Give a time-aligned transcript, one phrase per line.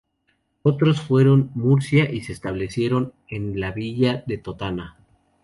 [0.63, 4.97] Otros fueron a Murcia y se establecieron en la villa de Totana.